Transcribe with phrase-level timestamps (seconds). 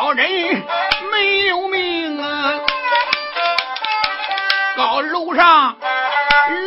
[0.00, 0.64] 天之间，相爷保人
[1.12, 2.60] 没有命啊！
[4.76, 5.76] 高楼上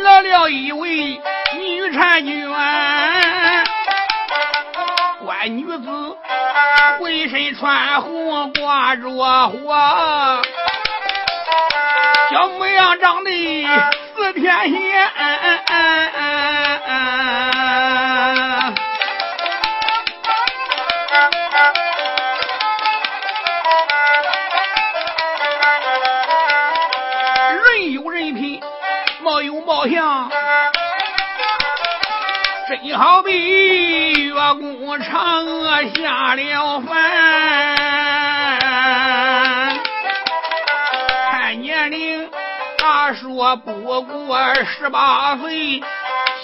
[0.04, 1.20] 来了一位
[1.58, 2.48] 女婵娟，
[5.24, 6.16] 乖女子，
[7.00, 10.42] 浑身穿红，挂着火，
[12.30, 13.66] 小模样长得
[14.14, 15.10] 似天仙。
[29.84, 30.30] 貌有貌相，
[32.68, 36.88] 真好比月宫嫦娥下了凡。
[41.30, 42.30] 看年龄，
[42.78, 45.82] 大说不过十八岁，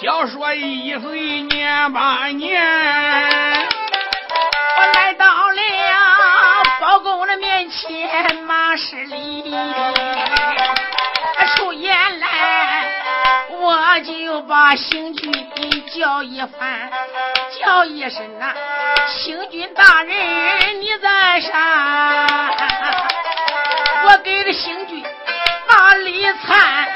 [0.01, 2.61] 小说一岁年八年。
[4.77, 5.61] 我来到了
[6.79, 9.43] 包公的面前，马施礼，
[13.93, 15.29] 我就把行军
[15.93, 16.89] 叫一番，
[17.59, 18.53] 叫一声呐，
[19.09, 22.39] 行军大人你在上，
[24.05, 25.03] 我给这行军
[25.67, 26.87] 把礼参。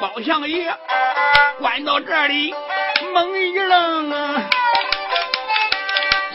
[0.00, 0.76] 包相爷
[1.60, 2.52] 关到这里，
[3.14, 4.50] 猛一愣啊，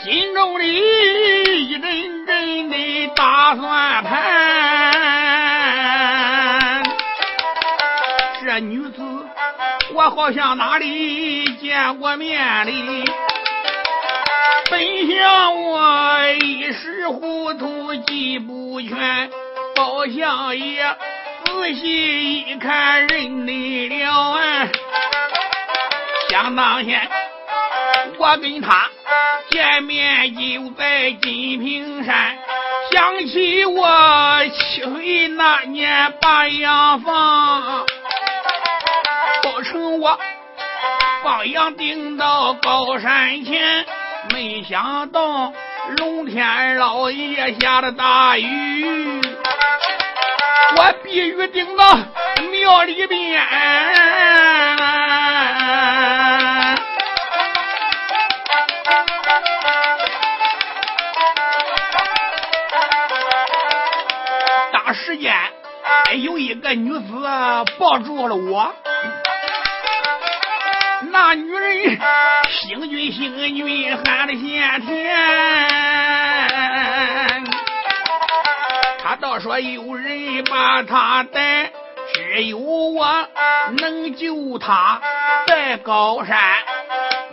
[0.03, 4.21] 心中里一阵阵的打算盘。
[8.41, 9.01] 这女子，
[9.93, 13.05] 我好像哪里见过面哩？
[14.69, 19.29] 本想我一时糊涂记不全，
[19.73, 20.83] 包相爷。
[21.45, 24.67] 仔细一看，认得了啊！
[26.29, 27.09] 想当年，
[28.17, 28.89] 我跟他
[29.49, 32.37] 见面就在金平山。
[32.91, 37.85] 想起我七岁那年把羊放，
[39.41, 40.19] 早晨我
[41.23, 43.85] 放羊顶到高山前，
[44.31, 45.53] 没想到
[45.97, 49.21] 龙天老爷下了大雨。
[50.75, 51.97] 我避雨顶到
[52.51, 53.41] 庙里边，
[65.23, 65.33] 间
[66.21, 67.13] 有一个女子
[67.79, 68.75] 抱住了我，
[71.11, 71.97] 那女人
[72.49, 75.15] 星君星君喊的先天。
[79.01, 81.71] 他倒说有人把他带，
[82.13, 83.25] 只有我
[83.77, 85.01] 能救他。
[85.47, 86.37] 在高山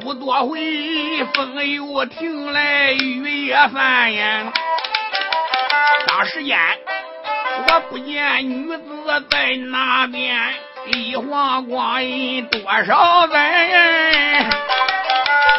[0.00, 4.52] 不多会，风又停来雨也翻呀。
[6.06, 6.56] 当时间
[7.72, 8.82] 我不见女子
[9.30, 10.36] 在那边，
[10.86, 14.44] 一晃光阴多少载，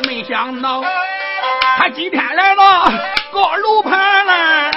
[0.05, 0.83] 没想到
[1.77, 2.83] 他今天来到
[3.31, 4.71] 高楼盘来。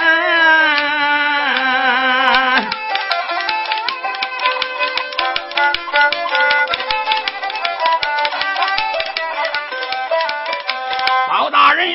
[11.27, 11.89] 包大人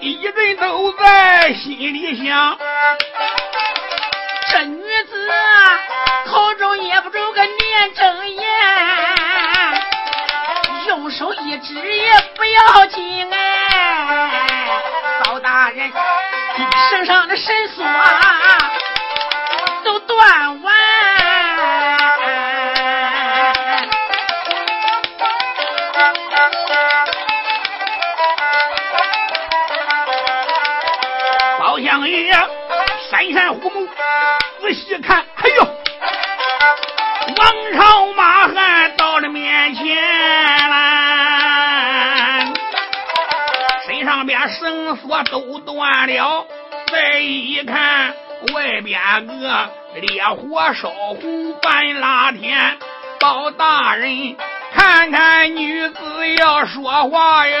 [0.00, 2.58] 一人都在心里想，
[11.18, 14.80] 手一指也不要紧哎。
[15.24, 15.90] 包大人
[16.90, 17.84] 身上的神锁
[19.82, 20.74] 都断完。
[31.58, 32.32] 包相爷
[33.10, 33.88] 闪闪虎目，
[34.60, 35.26] 仔细看，
[44.96, 46.46] 锁都断了，
[46.90, 48.14] 再一看
[48.54, 49.70] 外边个
[50.00, 52.78] 烈火烧红半拉天，
[53.20, 54.36] 包大人
[54.74, 57.58] 看看女子要说话哟。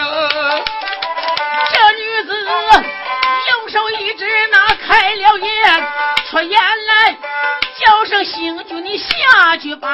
[1.70, 5.86] 这女子用手一指，那开了眼，
[6.30, 7.16] 出言来
[7.78, 9.88] 叫声星君，你下去吧。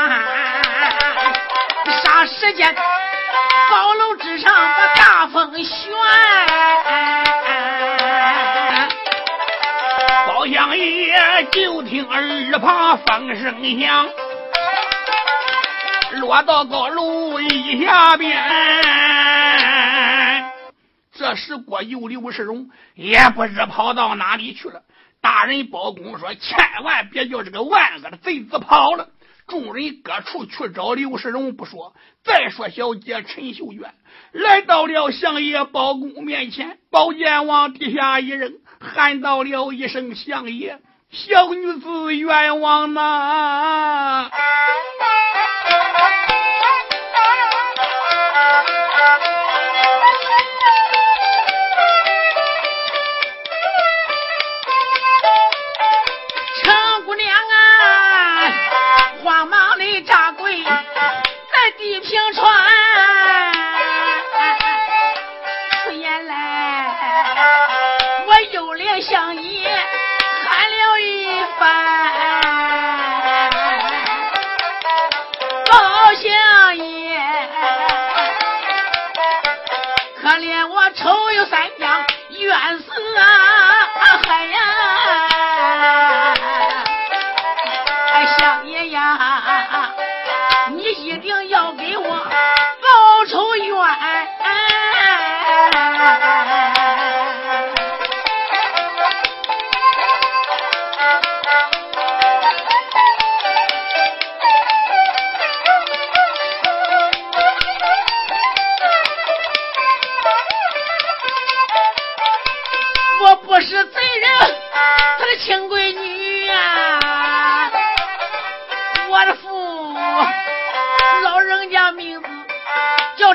[1.86, 2.74] 霎时间，
[3.70, 5.92] 高楼之上把大风旋，
[11.50, 14.08] 就就听耳旁风声响，
[16.20, 18.42] 落到高楼一下边。
[21.12, 24.82] 这时郭有刘世荣也不知跑到哪里去了。
[25.20, 29.08] 大人包公说：“千万别叫这个万恶的贼子跑了。”
[29.46, 31.94] 众人各处去找刘世荣不说，
[32.24, 33.94] 再说小姐陈秀娟
[34.32, 40.78] 来到了相爷包公面前，宝剑往地下一扔，喊到了一声：“相爷，
[41.16, 44.28] 小女子冤枉呐！”
[56.64, 58.52] 长姑娘啊，
[59.22, 62.52] 慌忙的扎跪在地平川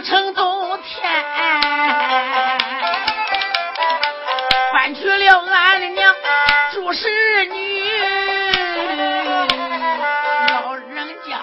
[0.04, 1.12] 成都天
[4.72, 6.16] 搬去了俺的娘
[6.74, 7.92] 朱氏女，
[10.48, 11.38] 老人家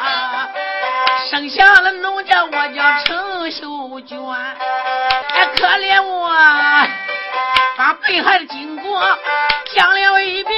[1.30, 6.30] 生下了奴家，我叫陈秀娟，哎，可怜我，
[7.76, 9.18] 把被害的经过
[9.74, 10.56] 讲了一遍。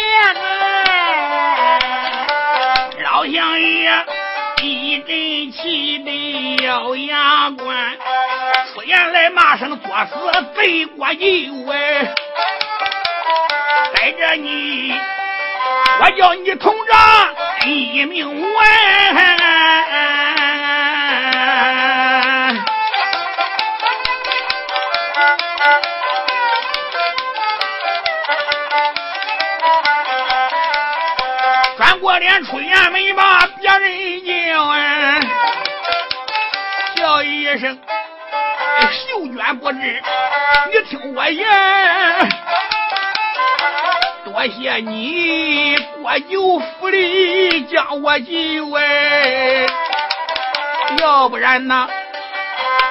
[5.06, 7.96] 真气的咬牙关，
[8.74, 10.14] 出言来骂声作死
[10.54, 11.78] 罪过一万，
[13.94, 14.92] 带着你，
[16.00, 17.34] 我叫你同账
[17.66, 18.58] 一命万。
[31.76, 34.37] 转过脸出衙门吧，别人呢？
[37.48, 37.78] 先生。
[38.92, 41.48] 秀娟不知你听我言。
[44.26, 49.66] 多谢你国有福里将我依位
[50.98, 51.88] 要不然呢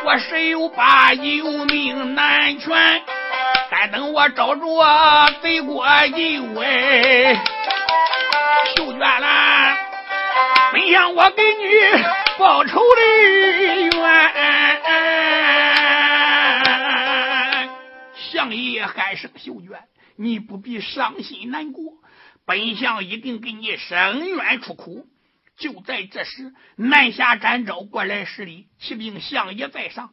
[0.04, 2.76] 我谁有把有命难全
[3.70, 6.56] 但等我找着贼过瘾
[8.76, 9.78] 秀娟来
[10.74, 13.02] 本想我给你报仇的
[13.82, 13.92] 冤，
[18.16, 19.84] 相爷还生秀娟，
[20.16, 21.96] 你不必伤心难过，
[22.46, 25.08] 本相一定给你伸冤出苦。
[25.58, 30.12] 就在这时，南下展昭过来施礼，启禀相爷在上。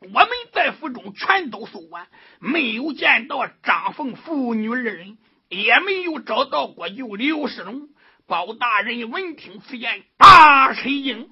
[0.00, 2.06] 我们在府中全都搜完，
[2.38, 5.18] 没有见到张凤父女二人，
[5.50, 7.90] 也没有找到过舅刘世龙。
[8.26, 11.28] 包大人闻听此言，大吃一惊。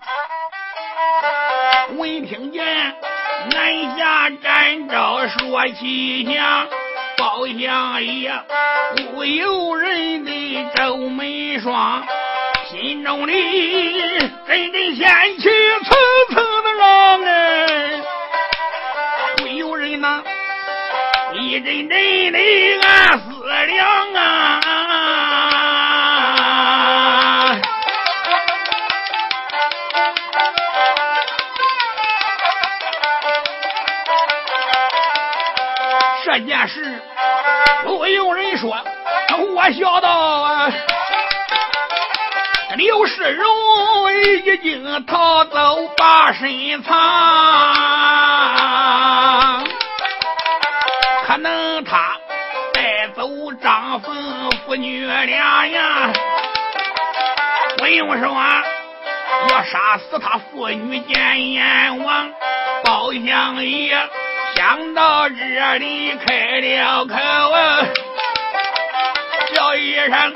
[1.97, 2.63] 闻听见
[3.51, 6.69] 南下展昭说气象，
[7.17, 8.31] 包相爷
[9.15, 12.07] 忽悠人的皱眉双，
[12.71, 18.03] 心中里阵阵掀起层层的浪哎。
[19.99, 20.21] 那
[21.41, 22.39] 一阵阵的
[22.87, 23.25] 暗思
[23.67, 24.61] 量啊，
[36.33, 36.99] 这件事
[37.85, 38.75] 不有人说，
[39.55, 40.73] 我晓得
[42.75, 43.47] 刘世荣
[44.15, 46.95] 已经逃走，把身藏。
[51.27, 52.17] 可能他
[52.73, 53.29] 带走
[53.63, 56.11] 张凤父女俩呀？
[57.77, 58.35] 不用说，
[59.51, 62.31] 要杀死他父女见阎王。
[62.85, 63.95] 包相爷
[64.55, 67.15] 想到这里开了口，
[69.55, 70.35] 叫一声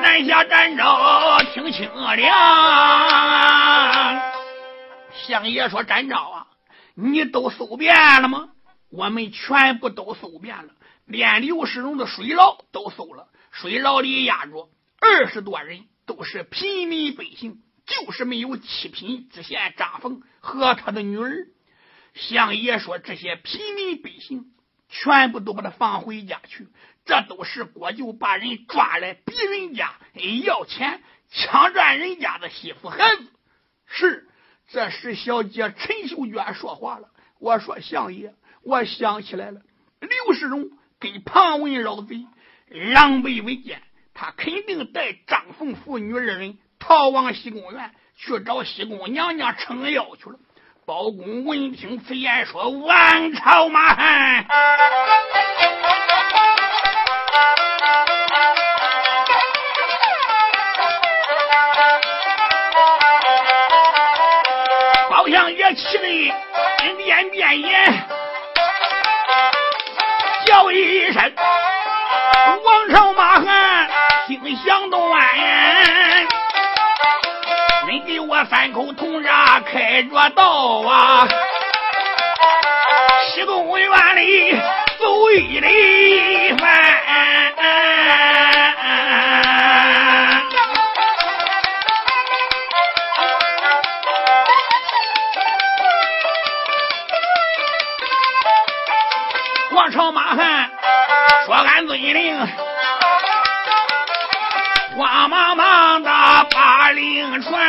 [0.00, 2.16] 南下战招，听清了。
[5.26, 6.46] 相爷说：“战招啊，
[6.94, 8.48] 你都搜遍了吗？
[8.90, 10.72] 我们全部都搜遍了，
[11.04, 13.26] 连刘世荣的水牢都搜了。
[13.50, 14.68] 水牢里压着
[15.00, 21.48] 二十多人，都是平民百姓，就是没有七品知县张凤和他的女儿。”
[22.14, 24.46] 相爷说：“这些平民百姓。”
[24.92, 26.66] 全部都把他放回家去，
[27.04, 29.94] 这都是国舅把人抓来逼人家
[30.44, 31.00] 要钱，
[31.30, 33.22] 抢占人家的媳妇孩子。
[33.86, 34.28] 是，
[34.66, 39.62] 这时小姐陈秀娟说话了：“我说相爷，我想起来了，
[40.00, 42.26] 刘世荣跟庞文老贼
[42.68, 43.80] 狼狈为奸，
[44.12, 50.40] 他肯定带张凤父女二人逃往西宫院去找西宫娘娘撑腰去了。”
[50.86, 54.44] 包公闻听此言，说：“王朝马汉，
[65.08, 66.34] 包相爷气得
[66.96, 68.06] 脸变眼，
[70.46, 71.32] 叫一声
[72.64, 73.88] ：‘王朝马汉，
[74.26, 75.00] 心想断。’”
[77.90, 81.26] 你给我三口铜闸开着道啊！
[83.34, 84.52] 西宫院里
[84.96, 86.70] 走一里番，
[99.72, 100.70] 王朝马汉
[101.44, 102.38] 说：“俺嘴灵。”
[104.96, 105.89] 慌忙忙
[106.70, 107.60] 把令传，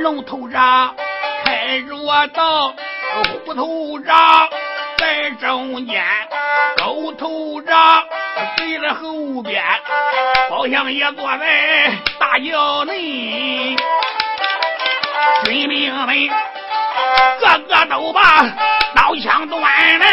[0.00, 0.92] 龙头闸
[1.44, 2.74] 开着道，
[3.44, 4.48] 虎头闸
[4.98, 6.04] 在中间，
[6.76, 8.02] 狗头闸
[8.56, 9.62] 随在后边，
[10.50, 13.76] 包相爷坐在大轿内，
[15.44, 16.28] 军兵们
[17.38, 18.42] 个个都把
[18.92, 19.62] 刀枪断
[20.00, 20.06] 了。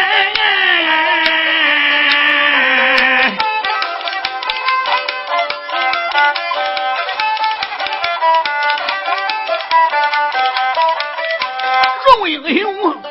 [12.32, 13.02] 英雄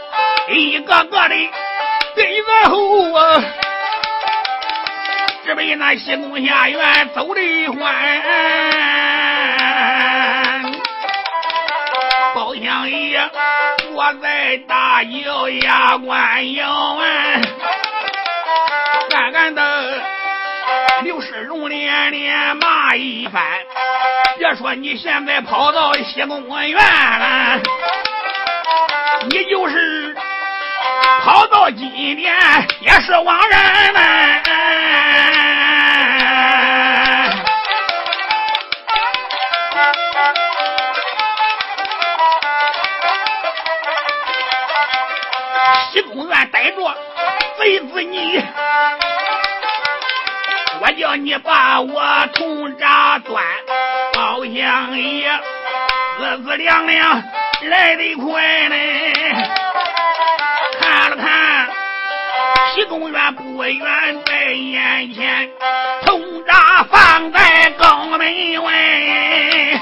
[0.50, 1.36] 一个个的
[2.16, 3.44] 跟在后啊，
[5.46, 7.84] 直奔那西宫下院走的欢。
[12.34, 13.30] 包相爷
[13.94, 17.06] 坐在大轿牙关腰啊，
[19.13, 20.01] 暗暗的
[21.04, 23.44] 刘世荣连连骂一番。
[24.40, 27.62] 别说你现在跑到西宫院了。
[29.31, 30.13] 你就是
[31.23, 32.35] 跑到今天
[32.81, 34.00] 也是枉然呐！
[45.93, 46.93] 西宫院逮着
[47.57, 48.43] 贼子你，
[50.81, 53.41] 我叫你把我铜闸断，
[54.13, 55.31] 包相爷
[56.19, 57.40] 四四两两。
[57.70, 58.75] 来得快呢，
[60.80, 61.70] 看了看
[62.74, 65.50] 西宫院不远在眼前，
[66.03, 68.20] 铜闸放在宫门
[68.63, 69.80] 外，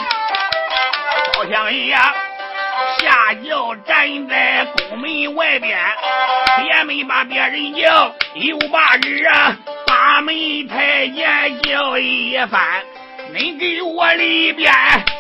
[1.36, 2.14] 好像呀
[3.00, 5.80] 下轿站在宫门外边，
[6.66, 9.56] 也没把别人叫，又把日啊
[9.88, 10.36] 把门
[10.68, 12.62] 太监叫一番，
[13.34, 14.74] 你给我里边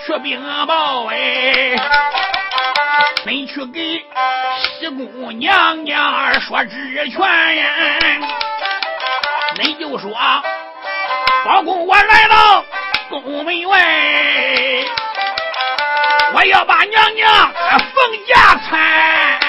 [0.05, 2.28] 去禀报哎。
[3.29, 4.03] 你去给
[4.79, 7.21] 西宫娘娘说职权
[7.57, 7.69] 呀！
[9.61, 10.11] 你就说，
[11.45, 12.65] 包公我来到
[13.07, 13.85] 宫门外，
[16.33, 17.53] 我要把娘娘
[17.93, 19.39] 封家产。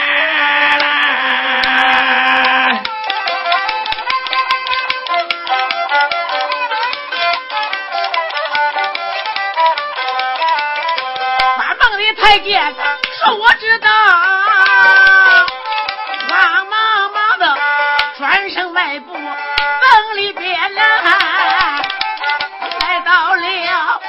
[11.57, 13.00] 发梦的太监。
[13.21, 13.89] 说我知道，
[16.29, 17.59] 慌忙忙的
[18.17, 20.83] 转身迈步，城里边来，
[22.81, 24.01] 来到了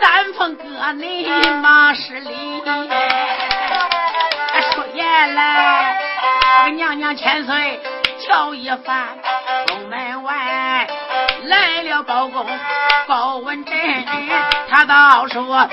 [0.00, 1.26] 三凤阁内
[1.60, 2.62] 马市里。
[4.72, 5.96] 说言来，
[6.62, 7.80] 我娘娘千岁
[8.24, 9.18] 瞧一番，
[9.66, 10.86] 宫门外
[11.42, 12.46] 来了包公
[13.06, 13.74] 包文贞，
[14.70, 15.68] 他倒说。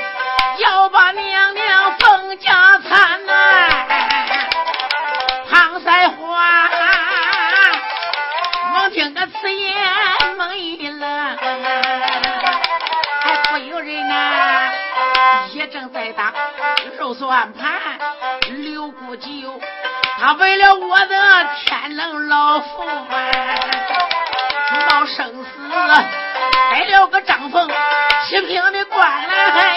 [0.62, 3.38] 要把娘娘封家产呐、啊。
[5.84, 6.70] 三花
[8.72, 9.76] 猛听个此言，
[10.38, 11.38] 猛一愣，
[13.22, 14.72] 还不有人啊，
[15.54, 16.32] 也正在打
[17.00, 17.98] 肉算盘，
[18.50, 19.60] 六姑酒，
[20.20, 23.10] 他为了我的天冷老父啊，
[24.88, 25.50] 闹生死。
[26.70, 27.70] 开了个帐篷
[28.28, 29.76] 七平的官来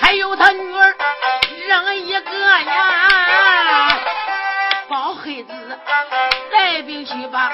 [0.00, 0.96] 还有他女儿
[1.68, 3.98] 扔一个呀
[4.88, 5.52] 包黑子
[6.50, 7.52] 带兵去把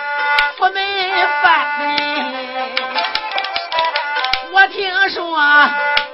[0.56, 0.82] 佛门
[1.42, 1.66] 反
[4.52, 5.38] 我听说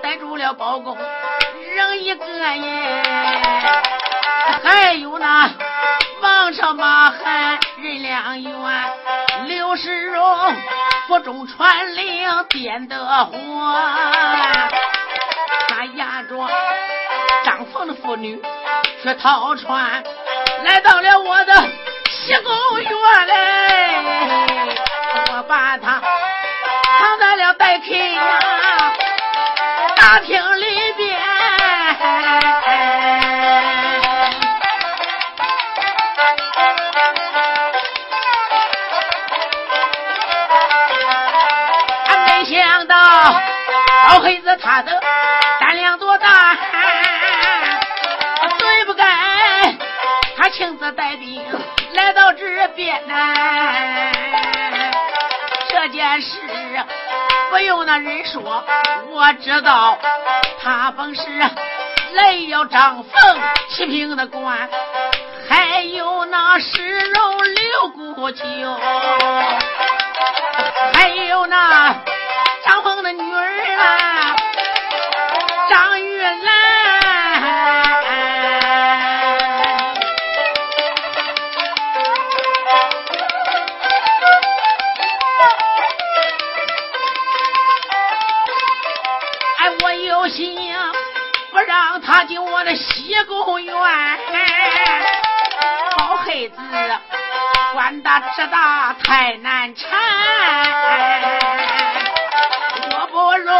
[0.02, 0.96] 逮住了包公
[1.94, 2.24] 一个
[2.56, 3.02] 耶。
[4.62, 5.50] 还有那
[6.20, 8.52] 王朝马汉任良元，
[9.46, 10.54] 刘世荣
[11.08, 13.32] 府中传令点得火，
[15.68, 16.48] 他押着
[17.44, 18.40] 张凤的妇女
[19.02, 20.02] 去逃窜，
[20.64, 21.52] 来到了我的。
[22.24, 22.90] 西宫院
[23.26, 23.34] 嘞，
[25.32, 26.00] 我把他
[27.00, 28.38] 藏在了待客呀
[29.96, 31.01] 大厅里边。
[43.24, 45.00] 老黑子他的
[45.60, 46.56] 胆量多大，
[48.58, 49.04] 最不该
[50.36, 51.44] 他亲自带兵。
[51.94, 53.34] 来到这边呐，
[55.68, 56.38] 这件事
[57.50, 58.64] 不用那人说，
[59.10, 59.98] 我知道
[60.62, 61.22] 他本是
[62.14, 64.68] 来要张凤七品的官，
[65.48, 68.44] 还有那石荣六姑舅，
[70.94, 71.94] 还有那
[90.04, 90.74] 有心
[91.50, 93.74] 不让他进我的西宫院，
[95.96, 96.56] 好黑子，
[97.74, 99.90] 官大职大太难缠。
[102.90, 103.52] 我不如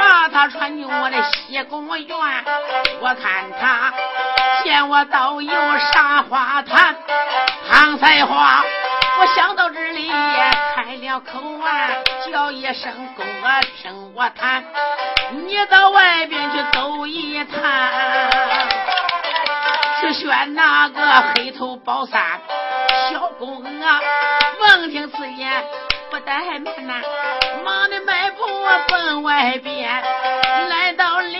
[0.00, 2.44] 把他传进我的西宫院，
[3.00, 3.92] 我看他
[4.64, 6.96] 见我倒有啥话谈。
[7.70, 8.62] 唐才华，
[9.20, 10.08] 我想到这里
[10.74, 11.90] 开了口啊，
[12.32, 14.64] 叫一声公啊，听我谈。
[15.44, 17.60] 你到外边去走一趟，
[20.00, 22.40] 去选那个黑头宝三
[23.10, 24.00] 小公啊！
[24.58, 25.52] 闻听此言，
[26.10, 27.02] 不怠慢呐，
[27.62, 28.46] 忙的迈步
[28.88, 30.02] 奔外边，
[30.70, 31.38] 来到了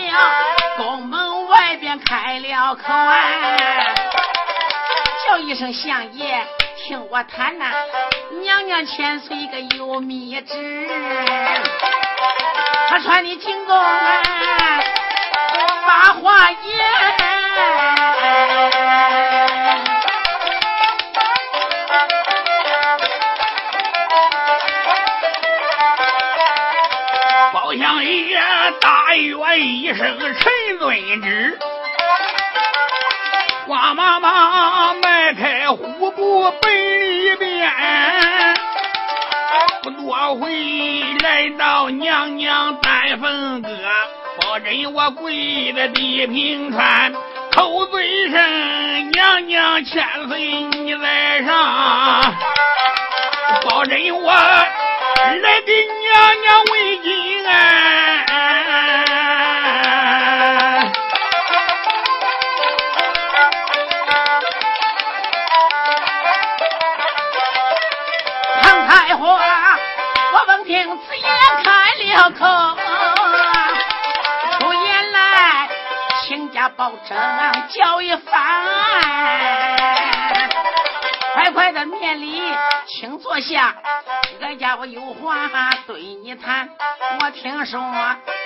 [0.77, 3.17] 宫门外边开了口啊，
[5.25, 6.45] 叫一声相爷，
[6.83, 7.71] 听我谈呐，
[8.41, 10.89] 娘娘千岁个有密旨。
[12.89, 14.23] 他传你进宫啊，
[15.87, 16.59] 把话言。
[27.53, 28.41] 包相爷
[28.81, 31.59] 大愿一声臣遵旨，
[33.71, 37.71] 瓜妈妈迈开虎步奔里边。
[39.81, 40.51] 不多回，
[41.23, 43.69] 来到娘娘丹凤阁，
[44.41, 47.13] 保真我跪在地平川，
[47.53, 52.35] 口尊声娘娘千岁你在上，
[53.63, 56.97] 保真我来给娘娘围
[77.07, 78.31] 假保证叫一番，
[81.33, 82.41] 快快的面里
[82.87, 83.73] 请坐下，
[84.41, 85.47] 俺家我有话
[85.87, 86.69] 对你谈。
[87.19, 87.81] 我听说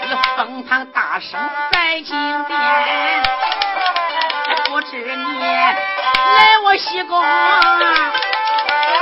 [0.01, 1.39] 你封堂大圣
[1.71, 3.23] 在金殿，
[4.65, 7.19] 不知你来我西宫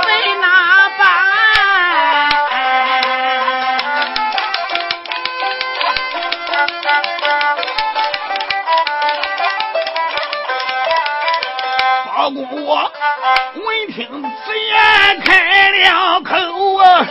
[0.06, 1.04] 为哪般？
[12.24, 12.90] 老公，我
[13.54, 16.34] 闻听此言开了口
[16.78, 17.06] 啊，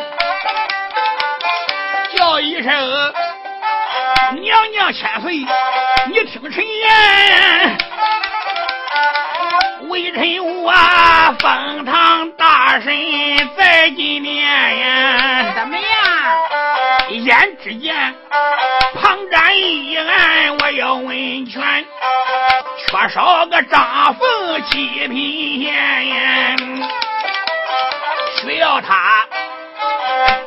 [2.18, 2.74] 叫一声
[4.42, 7.78] 娘娘千岁，你听臣言，
[9.90, 10.74] 微臣我
[11.38, 12.92] 封堂大神
[13.56, 14.44] 在金殿
[14.80, 15.86] 呀，怎么样？
[17.12, 18.16] 言之间，
[18.96, 21.23] 旁站一案，我要问。
[22.94, 26.56] 多少个张凤七品仙，
[28.40, 29.26] 需要他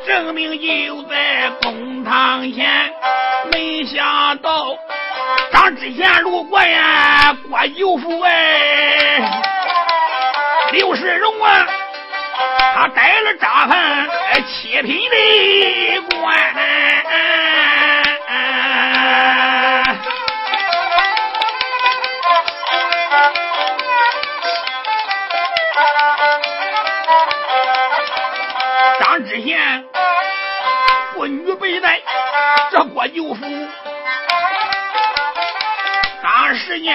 [0.05, 2.89] 证明就在公堂前。
[3.51, 4.65] 没想到
[5.51, 9.19] 张知县路过呀，郭九福哎，
[10.71, 11.67] 刘世荣啊。
[12.75, 14.07] 他带了扎盘
[14.47, 16.55] 七品的官，
[36.77, 36.93] 当时间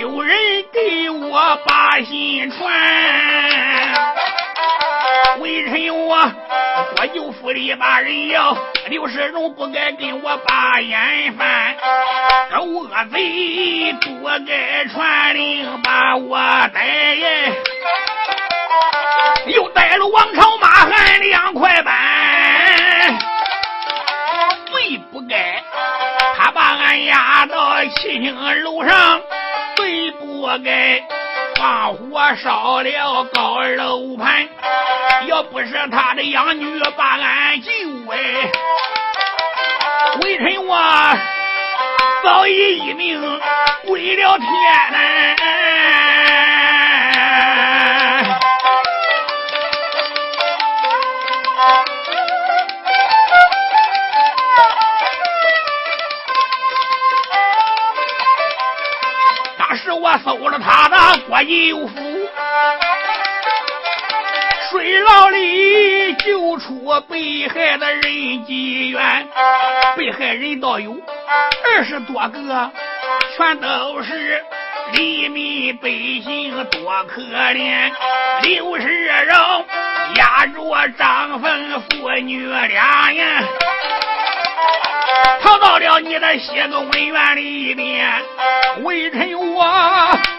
[0.00, 0.36] 有人
[0.72, 2.70] 给我把信传。
[5.40, 6.32] 微臣我
[6.96, 8.56] 我舅府里把人要，
[8.88, 11.76] 刘世荣不该跟我把眼翻，
[12.50, 16.38] 这恶贼不该传令把我
[16.72, 17.16] 逮，
[19.46, 21.94] 又带了王朝马汉两块板，
[26.76, 29.20] 俺压到七星楼上，
[29.76, 31.02] 最不该
[31.56, 34.48] 放火烧了高楼盘。
[35.26, 37.70] 要不是他的养女把俺救
[38.10, 38.50] 哎，
[40.22, 40.78] 微臣我
[42.22, 43.20] 早已一命
[43.86, 44.46] 归了天
[60.00, 61.94] 我搜了他的国舅府。
[64.70, 69.26] 水牢里救出被害的人几员，
[69.96, 70.94] 被害人倒有
[71.64, 72.70] 二十多个，
[73.36, 74.42] 全都是
[74.92, 77.90] 黎民百姓，多可怜。
[78.42, 79.64] 刘世荣
[80.16, 83.44] 压着张凤父女俩呀，
[85.40, 88.22] 逃到了你的西宫院里边。
[88.82, 89.64] 微臣我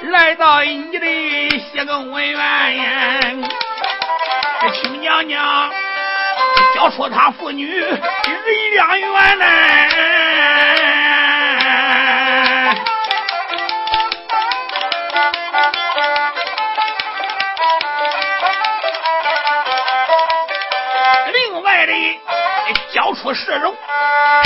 [0.04, 3.20] 来到你的西宫院呀。
[4.74, 5.72] 亲娘娘
[6.76, 8.02] 交出他父女人
[8.74, 9.46] 两元呢，
[21.34, 21.94] 另外的
[22.94, 23.76] 交出石荣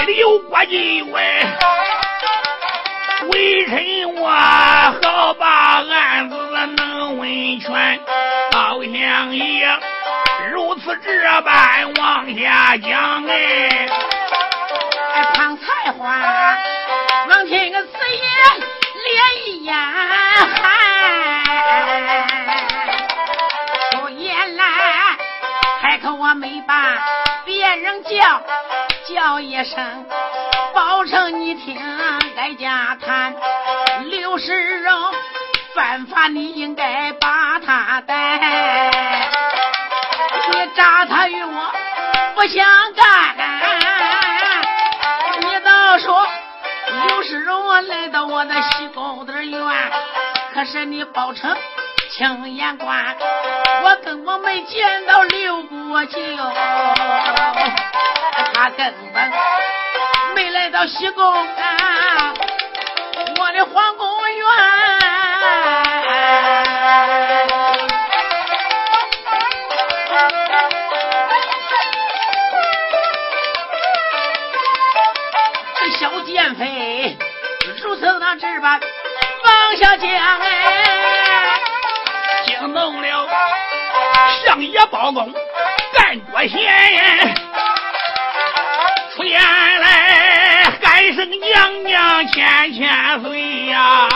[0.06, 1.46] 刘国进为
[3.30, 6.36] 微臣我好把案子
[6.78, 8.00] 能问全，
[8.52, 9.68] 好像也。
[10.52, 13.88] 如此这般往下讲哎，
[15.36, 16.08] 唐才华，
[17.30, 18.28] 王听个四言
[19.06, 19.14] 连
[19.46, 20.62] 一眼寒，
[25.92, 26.98] 开口我没把
[27.44, 28.42] 别人叫，
[29.14, 30.06] 叫一声
[30.74, 31.78] 保证你听
[32.38, 33.36] 哀家谈，
[34.06, 35.14] 刘世荣
[35.76, 38.40] 犯法你应该把他逮。
[40.54, 41.74] 你扎他与我
[42.36, 43.36] 不相干，
[45.42, 46.26] 你倒说
[47.06, 49.60] 刘世荣来到我的西沟子院，
[50.54, 51.54] 可是你保成
[52.12, 53.16] 青眼官，
[53.84, 56.20] 我根本没见到刘国舅，
[58.54, 59.32] 他根本
[60.36, 62.34] 没来到西宫啊，
[63.40, 64.46] 我的皇宫院。
[75.80, 77.18] 这小贱妃
[77.82, 78.82] 如此那这般
[79.44, 80.81] 放下讲哎，
[82.72, 83.28] 弄了
[84.46, 85.32] 相爷包公
[85.94, 86.52] 干国贤，
[89.16, 94.08] 出言来喊声娘娘千千岁呀，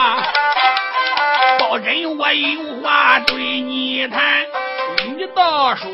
[1.59, 4.45] 保真我有话对你谈，
[5.17, 5.85] 你倒说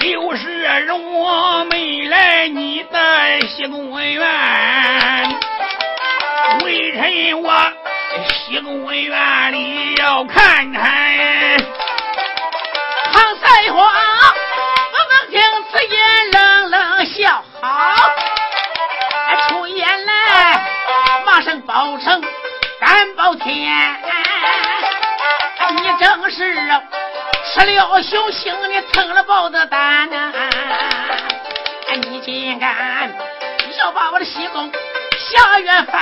[0.00, 4.20] 刘世荣没来你的西宫院。
[6.64, 7.72] 微臣我
[8.28, 10.82] 西宫院里要看看，
[21.52, 22.22] 马上报成
[22.80, 23.70] 敢报天，
[25.76, 26.54] 你正是
[27.52, 30.32] 吃了熊心，你蹭了豹子胆呐，
[32.00, 33.12] 你竟敢！
[33.78, 34.72] 要把我的西宫
[35.18, 36.00] 向远翻。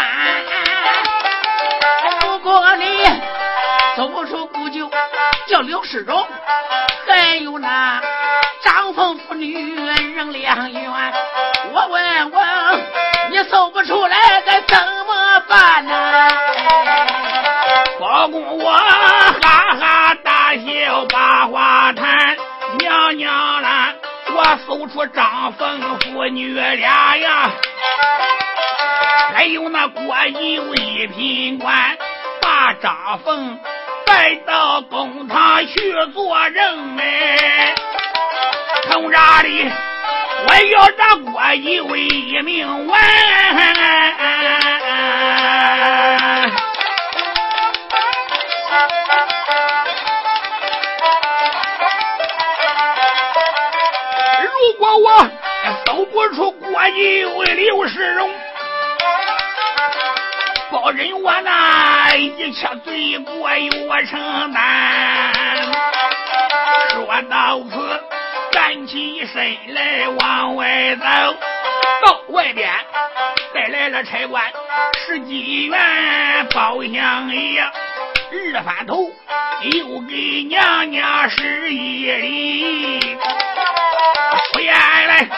[2.22, 3.04] 如果你
[3.96, 4.88] 走不出故旧，
[5.48, 6.24] 叫刘世荣，
[7.08, 8.00] 还有那
[8.62, 11.12] 张凤妇女人两远。
[11.72, 12.44] 我问问
[13.30, 14.76] 你走不出来该怎
[15.50, 16.28] 办呢？
[17.98, 22.36] 包公我哈哈大笑把话谈，
[22.78, 23.92] 娘娘啦，
[24.32, 27.50] 我搜出张凤父女俩呀，
[29.34, 31.98] 还有那郭有一品官，
[32.40, 33.58] 把张凤
[34.06, 37.74] 带到公堂去做人哎，
[38.88, 39.68] 从这里
[40.46, 43.00] 我要找郭有一命完。
[54.42, 55.30] 如果我
[55.86, 58.30] 搜不出郭义为刘世荣，
[60.70, 65.32] 包忍我那一切罪过由我承担。
[66.90, 68.02] 说到此，
[68.52, 71.04] 站起身来往外走，
[72.04, 72.72] 到外边
[73.54, 74.42] 带来了差官
[75.06, 75.78] 十几员
[76.54, 77.62] 包相爷，
[78.32, 79.10] 二翻头
[79.62, 83.00] 又给娘娘施一礼。
[84.52, 85.28] 出言来，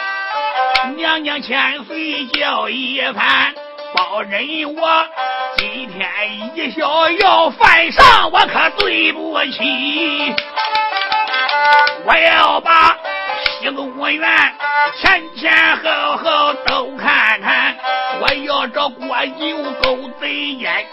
[0.95, 3.53] 娘娘千岁叫一番，
[3.95, 5.07] 包忍我
[5.57, 6.07] 今天
[6.55, 10.35] 一笑要犯上，我可对不起。
[12.05, 12.95] 我要把
[13.59, 14.21] 西宫院
[15.01, 17.75] 前前后后都看看，
[18.21, 20.85] 我要找郭九狗贼奸，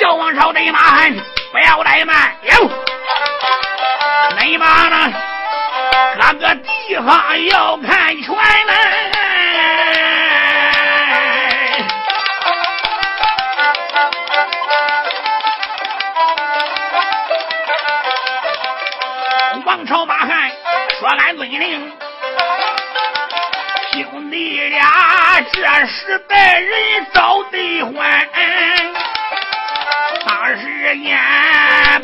[0.00, 1.14] 叫王朝得慢，
[1.52, 2.70] 不要怠慢，有，
[4.40, 5.12] 你妈呢？
[6.16, 8.72] 各个地方要看全嘞。
[19.66, 20.50] 王朝马汉
[20.98, 21.92] 说：“俺遵令，
[24.02, 28.28] 兄弟俩这时代人找得欢。
[30.26, 31.16] 当时间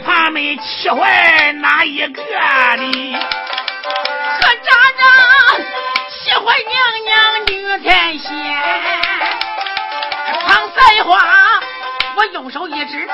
[0.04, 3.18] 怕没气坏哪一个的？
[4.40, 5.02] 可咋着？
[6.22, 6.74] 喜欢娘
[7.04, 8.28] 娘女天仙，
[10.46, 11.60] 唐赛花，
[12.14, 13.08] 我用手一指，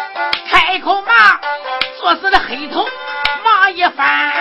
[0.50, 1.38] 开口骂，
[2.00, 2.86] 作死的黑头
[3.44, 4.32] 骂一番。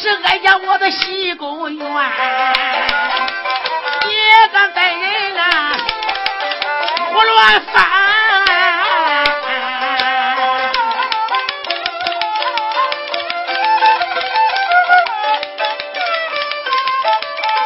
[0.00, 1.84] 是哀家我的西宫院，
[4.08, 5.72] 也敢带人啊
[7.08, 7.84] 胡乱翻。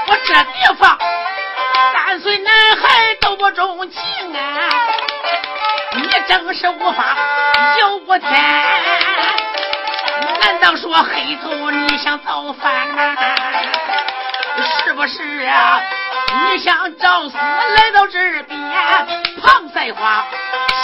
[0.07, 0.99] 我这地方
[1.93, 4.01] 三岁男孩都不中情
[4.35, 4.41] 啊！
[5.97, 7.15] 你真是无法
[7.79, 8.31] 有不天，
[10.77, 13.15] 说黑头你想造反呐、
[14.85, 15.81] 是不是啊？
[16.51, 18.59] 你想找死来到这边？
[19.43, 20.25] 庞赛花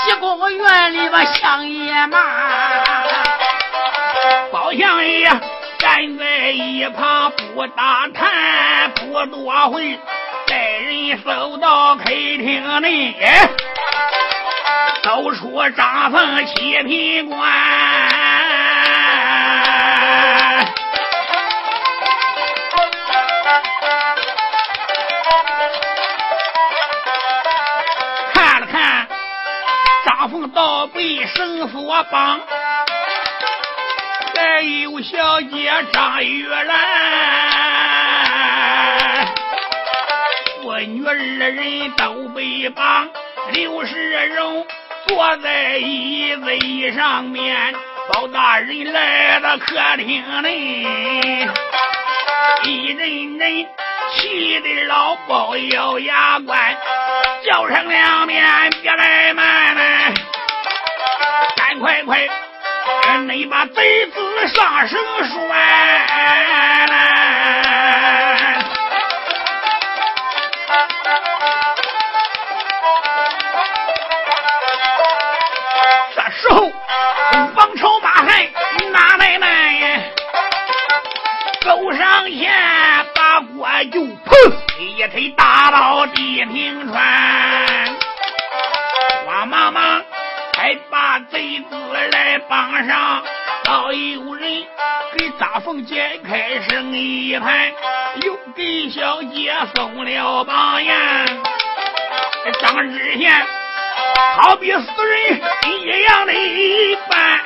[0.04, 2.18] 西宫院里边像野马。
[4.52, 5.26] 包相爷
[5.78, 9.98] 站在一旁不打探，不多会，
[10.46, 13.14] 带人走到客厅内，
[15.02, 17.97] 走出张凤七品官。
[30.78, 32.40] 张凤倒被绳索绑。
[34.36, 36.76] 还有小姐张玉兰，
[40.62, 43.08] 父女二人都被绑，
[43.52, 44.64] 刘世荣
[45.08, 47.74] 坐在椅子上面，
[48.12, 50.84] 包大人来到客厅内，
[52.62, 53.66] 一人人
[54.14, 56.76] 气的老包咬牙关，
[57.44, 59.67] 叫上两面别来慢慢，赶
[61.78, 62.28] 快快！
[63.28, 65.38] 你把贼子上绳拴。
[76.14, 76.70] 这时候，
[77.54, 78.26] 王朝马汉
[78.92, 80.00] 哪奶奶呀？
[81.62, 82.52] 走上前，
[83.14, 87.96] 把锅就砰一腿打到地平川，
[89.26, 90.04] 慌忙忙。
[90.58, 91.76] 还把贼子
[92.10, 93.22] 来绑上。
[93.66, 94.64] 老有人
[95.16, 97.72] 给张凤姐开声一盘，
[98.24, 101.26] 又给小姐送了榜烟。
[102.60, 103.46] 张知县
[104.36, 107.38] 好比死人一样的一般。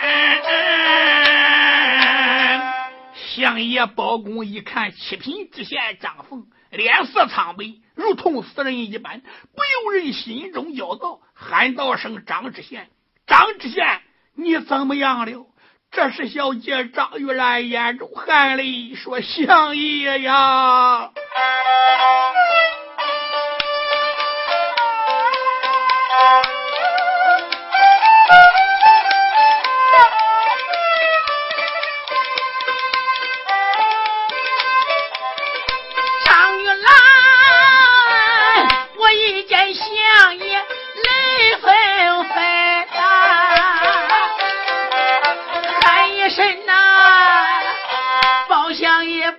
[3.14, 9.26] 相爷包公一看七品知县张凤，脸色苍白，如同死人一般，不
[9.84, 12.88] 由人心中焦躁，喊道声：“张知县，
[13.26, 14.00] 张知县
[14.34, 15.46] 你怎么样了？
[15.90, 21.10] 这时小姐张玉兰眼中含泪说相爷呀。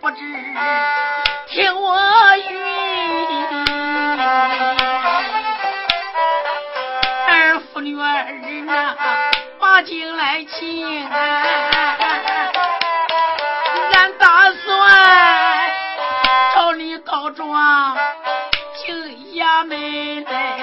[0.03, 0.17] 不知
[1.47, 1.95] 听我
[2.35, 2.59] 语，
[7.29, 8.05] 二妇女二
[8.67, 11.45] 啊，把井来请，啊
[14.19, 15.71] 打算
[16.53, 17.97] 朝里告状，
[18.75, 18.93] 请
[19.37, 20.62] 衙门来。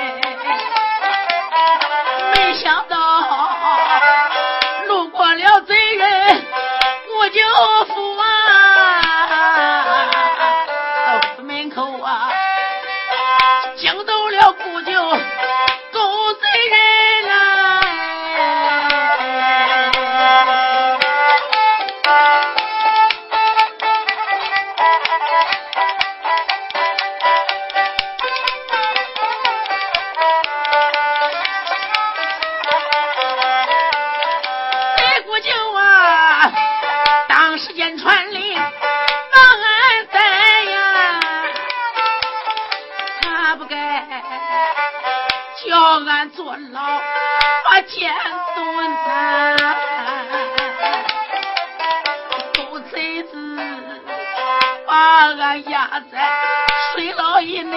[48.55, 49.57] 蹲他，
[52.55, 53.33] 狗贼子
[54.87, 54.92] 把
[55.35, 56.14] 俺压在
[56.92, 57.77] 水牢里内，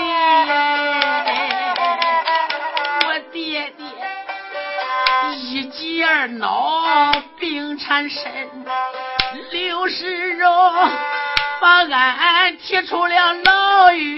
[3.06, 3.86] 我爹爹
[5.38, 8.22] 一急二恼病缠身，
[9.52, 10.50] 刘世荣
[11.62, 14.12] 把俺踢出了牢狱。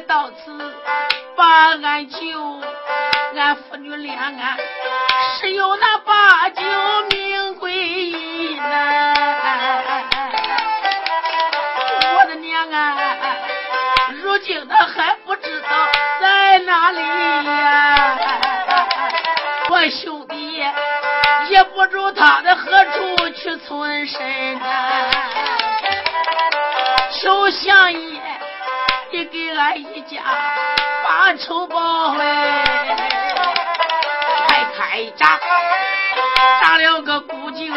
[0.00, 0.74] 到此
[1.36, 2.60] 把俺救
[3.34, 4.56] 俺父女俩啊
[5.38, 6.62] 是有那八九
[7.10, 9.14] 命归阴难
[12.16, 12.96] 我的娘啊
[14.22, 15.88] 如今他还不知道
[16.20, 18.18] 在哪里呀。
[19.68, 20.58] 我兄弟
[21.48, 25.10] 也不知他在何处去存身呐
[27.10, 28.20] 求相爷
[29.24, 30.20] 给俺一家
[31.04, 32.24] 发愁报嘞。
[34.46, 35.38] 快开闸，
[36.62, 37.72] 打了个孤井，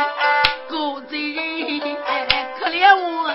[0.67, 1.97] 狗贼人，
[2.60, 3.31] 可怜我，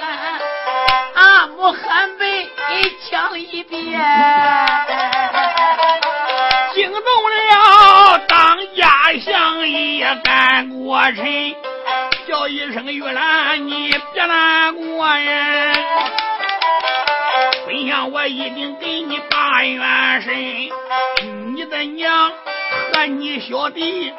[1.14, 3.81] 俺母含悲一枪一遍，
[6.75, 11.55] 惊动了当家乡一干国臣。
[12.29, 15.73] 叫一声玉兰，你别难过呀！
[17.64, 20.35] 孙享，我一定给你大元神，
[21.54, 22.33] 你的娘
[22.92, 24.13] 和你小弟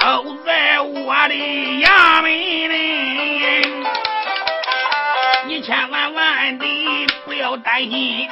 [0.00, 3.66] 都在我的衙门里，
[5.46, 6.66] 你千万万的
[7.24, 8.28] 不要担心。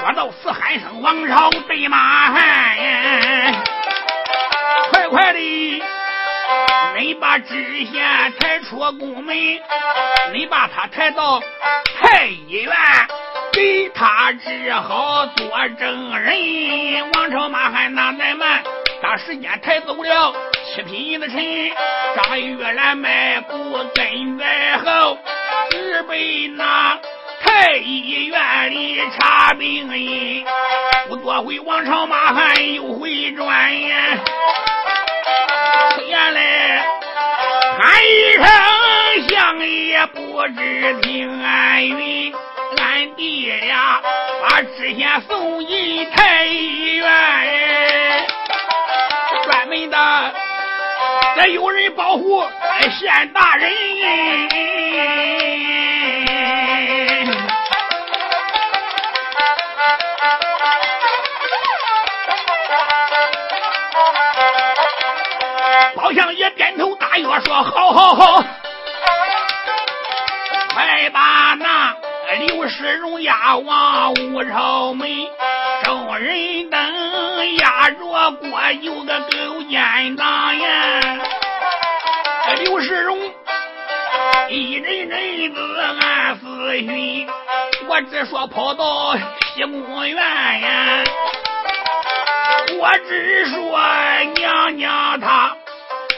[0.00, 2.76] 说到四海生王朝对马汉，
[4.90, 5.82] 快快的，
[6.98, 9.36] 你把知县抬出宫门，
[10.32, 11.40] 你把他抬到
[12.00, 12.74] 太医院。
[13.54, 15.46] 给他治好做
[15.78, 17.10] 证人。
[17.14, 18.62] 王朝马汉那乃慢，
[19.00, 20.34] 把时间抬走了
[20.74, 21.36] 七品的臣。
[22.16, 25.16] 张玉兰迈步跟在后，
[25.70, 26.98] 只被那
[27.42, 30.44] 太医院里查病因。
[31.08, 34.18] 不多回，王朝马汉又回转眼，
[36.08, 36.86] 原来
[37.78, 38.44] 喊一声，
[39.28, 42.32] 响也不知平安云。
[42.76, 44.00] 俺爹俩
[44.48, 48.26] 把知县送进太医院
[49.44, 50.34] 专门的
[51.36, 52.42] 得有人保护
[53.00, 53.70] 县大人。
[65.96, 68.44] 包相爷点头答应说好好好。
[70.74, 71.43] 快吧。
[72.38, 75.08] 刘世荣押往五朝门，
[75.84, 77.96] 众人等押着
[78.32, 81.18] 过有个勾践当呀。
[82.58, 83.18] 刘世荣
[84.48, 87.26] 一阵阵子暗思寻，
[87.88, 91.04] 我只说跑到西宫院呀。”
[92.76, 93.78] 我只说
[94.34, 95.56] 娘娘她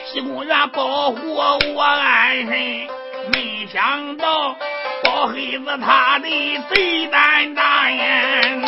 [0.05, 2.47] 西宫院保护我安身，
[3.31, 4.55] 没想到
[5.07, 6.27] 小黑子他的
[6.69, 8.59] 贼胆大呀，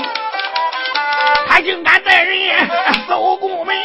[1.50, 2.66] 他竟敢带人。
[3.10, 3.76] 搜宫门。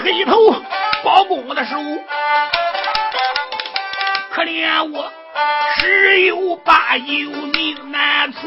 [0.00, 0.32] 黑头
[1.04, 1.76] 包公的手，
[4.30, 5.12] 可怜我
[5.80, 7.04] 十有八九
[7.52, 8.42] 命难存。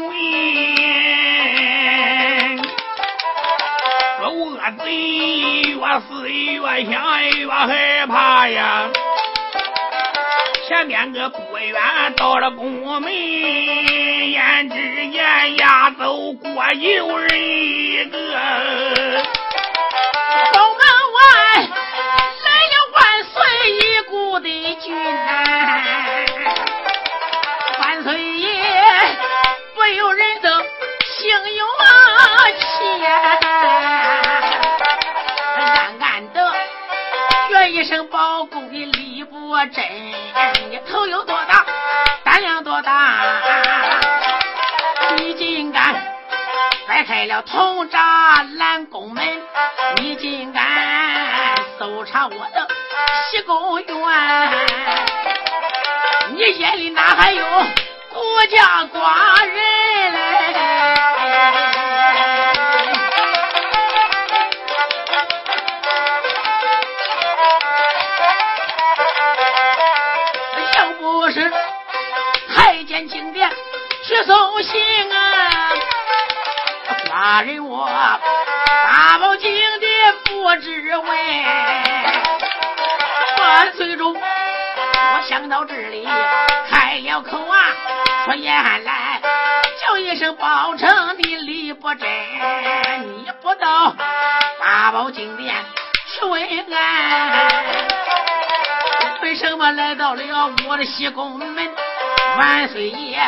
[4.20, 4.84] 这恶贼
[5.62, 6.92] 越思越想
[7.38, 8.88] 越害怕呀！
[10.68, 11.74] 前面个不远
[12.16, 18.18] 到了宫门，眼只见押走过有人一个。
[24.40, 24.48] 的
[24.80, 25.28] 军呐，
[26.66, 26.71] 万
[29.94, 31.64] 有人都心有
[32.58, 33.04] 气，
[35.56, 36.54] 暗暗的
[37.48, 39.84] 学一声包公的李伯真，
[40.70, 41.66] 你头有多大，
[42.24, 43.18] 胆量多大，
[45.16, 45.94] 你竟敢
[46.86, 49.42] 掰开了铜闸拦宫门，
[49.96, 50.62] 你竟敢
[51.78, 52.68] 搜查我的。
[53.30, 53.88] 西宫院，
[56.34, 57.44] 你眼里哪还有
[58.12, 58.20] 孤
[58.50, 59.81] 家寡人？
[70.74, 71.52] 要不是
[72.54, 73.50] 太监进殿
[74.04, 75.72] 去送信啊，
[77.06, 77.86] 寡人我
[78.66, 81.06] 大宝金殿不知问。
[83.38, 86.08] 万岁中，我想到这里
[86.70, 87.56] 开了口啊，
[88.24, 89.20] 说言来
[89.98, 92.08] 一声包成的李伯珍，
[93.16, 93.94] 你不到
[94.60, 95.54] 八宝金殿
[96.06, 97.48] 去问安，
[99.22, 100.22] 为什么来到了
[100.68, 101.70] 我的西宫门？
[102.38, 103.18] 万岁爷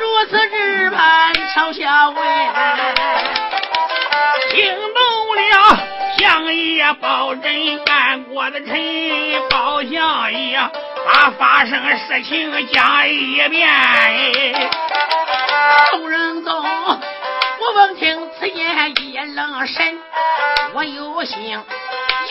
[0.00, 2.16] 如此之般嘲笑问，
[4.50, 5.78] 听懂了。
[6.18, 8.74] 相爷包拯干过的臣，
[9.50, 10.58] 包相爷
[11.06, 14.75] 把发生事情讲一遍。
[15.90, 19.98] 众人中，我闻听此言一愣神，
[20.74, 21.58] 我有心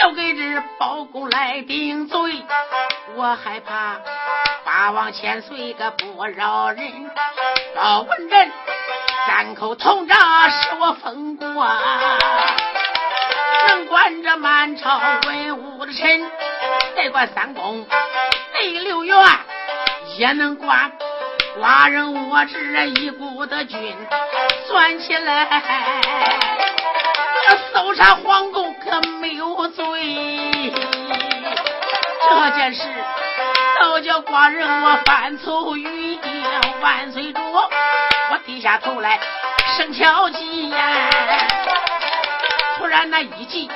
[0.02, 2.44] 要给这包公来顶罪，
[3.16, 3.98] 我害怕
[4.66, 7.10] 八王千岁个不饶人。
[7.76, 8.52] 包文正
[9.28, 11.68] 三口铜闸使我封过。
[13.68, 16.32] 能管着满朝文武的臣，
[16.96, 17.86] 再管三公
[18.54, 19.18] 内六院，
[20.18, 20.92] 也能管
[21.60, 23.96] 寡人我这一股的军。
[24.68, 25.62] 算起来，
[27.74, 30.74] 搜查皇宫可没有罪。
[32.28, 32.84] 这件事
[33.80, 36.20] 倒叫寡人我犯错于
[36.82, 39.20] 万岁主，我低下头来
[39.78, 41.10] 生敲击呀。
[42.78, 43.70] 突然那一计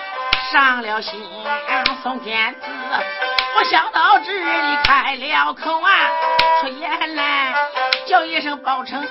[0.52, 1.22] 上了心，
[2.04, 2.68] 宋天子，
[3.56, 5.90] 我想到这里开了口啊，
[6.62, 7.54] 出言来
[8.08, 9.08] 叫一声包拯，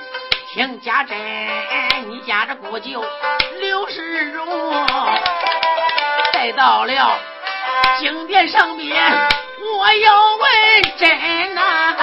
[0.53, 1.17] 听家珍，
[2.07, 3.03] 你家这姑舅
[3.59, 4.47] 刘世荣，
[6.33, 7.19] 再到了
[7.99, 9.03] 景殿上边，
[9.77, 11.95] 我要问真呐。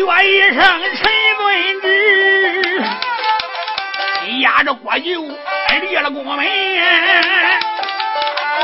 [0.00, 1.02] 我一声陈
[1.36, 2.82] 遵之，
[4.40, 5.20] 压着国舅
[5.82, 6.46] 立了宫门，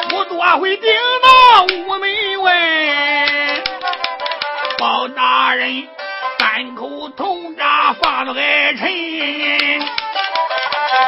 [0.08, 0.90] 不多会顶
[1.22, 3.62] 到午门外。
[4.78, 5.86] 包大人
[6.38, 8.40] 三口铜闸放了给
[8.76, 8.90] 臣，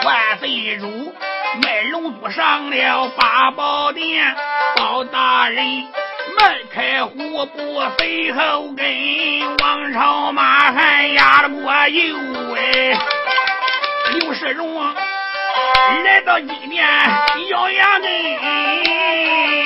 [0.05, 1.15] 万岁主
[1.63, 4.37] 卖龙珠上了八宝殿，
[4.77, 5.87] 包大人
[6.39, 7.15] 迈开虎
[7.47, 8.87] 步随后跟，
[9.59, 12.17] 王朝马汉压了过油
[12.57, 12.99] 哎。
[14.13, 14.81] 刘世荣
[16.05, 16.87] 来到今年
[17.49, 19.60] 咬牙根。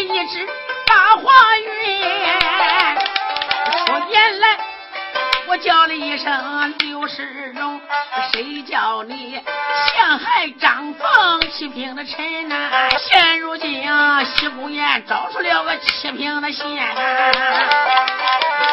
[0.00, 0.46] 一只
[0.86, 2.98] 大花鸳，
[3.92, 4.58] 我眼来，
[5.48, 7.80] 我叫了一声刘世荣，
[8.32, 9.40] 谁叫你
[9.92, 12.88] 陷害张凤七平的臣呐？
[12.98, 16.66] 现如今啊西宫宴找出了个七平的县，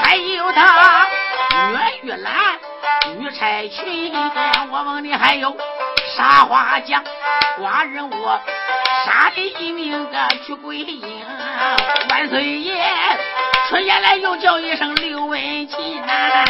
[0.04, 1.08] 还有他
[1.72, 2.60] 岳玉兰、
[3.20, 4.12] 玉钗裙，
[4.72, 5.56] 我问你还有
[6.16, 7.04] 啥话讲？
[7.60, 8.40] 寡人我
[9.06, 11.26] 杀了一命个去归阴，
[12.10, 12.76] 万岁爷。
[13.70, 16.46] 出言来又叫一声刘文静呐，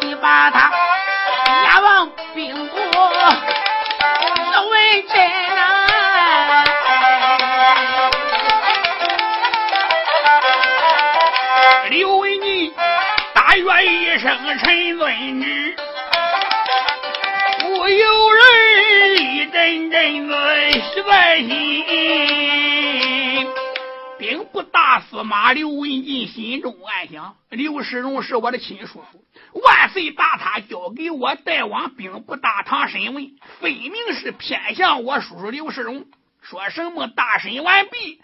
[0.00, 0.70] 你把他
[1.64, 2.76] 押往兵部。
[4.50, 5.14] 刘文珍，
[11.90, 12.74] 刘文静
[13.34, 15.76] 大愿一声陈尊旨，
[17.60, 18.42] 不由人
[19.54, 21.86] 阵阵的喜在心。
[24.18, 29.24] 兵部大司马刘文静心中暗想：刘世荣是我的亲叔叔，
[29.60, 33.30] 万岁把他交给我带往兵部大堂审问，
[33.60, 36.04] 分明是偏向我叔叔刘世荣。
[36.40, 38.20] 说什么大审完毕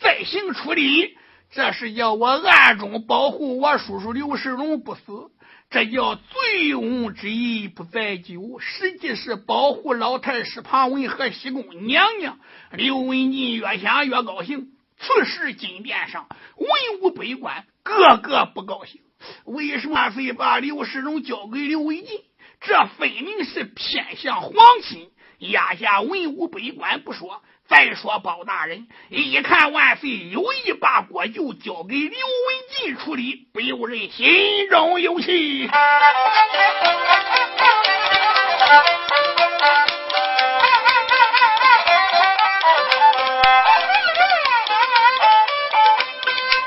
[0.00, 1.16] 再行处理，
[1.50, 5.30] 这是要我暗中保护我叔叔刘世荣不死，
[5.74, 12.38] 这叫醉翁之意不在酒，实际是保护老太师庞文和西宫娘娘。
[12.70, 14.68] 刘文静越想越高兴。
[14.96, 19.00] 此时金殿上文武百官个个不高兴，
[19.46, 22.20] 为什么非把刘世荣交给刘文进？
[22.60, 24.54] 这分明是偏向皇
[24.84, 25.10] 亲。
[25.40, 32.18] 压下文武百官不说，再说包大人一看万岁有意把国舅交给刘文
[32.70, 35.68] 进处理，不由人心中有气。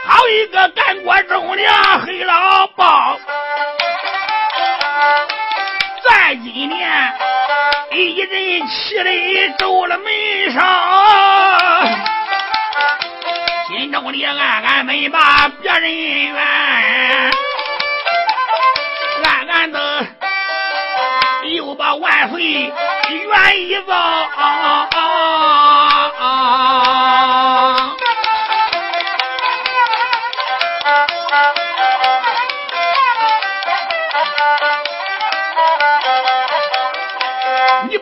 [0.05, 3.19] 好一个干国忠良黑老包，
[6.09, 7.13] 咱今年
[7.91, 9.09] 一人气的
[9.57, 10.61] 皱了眉梢，
[13.67, 16.35] 心中里暗暗没把别人怨，
[19.23, 20.05] 暗暗的
[21.55, 22.71] 又把万岁怨
[23.61, 23.93] 一遭。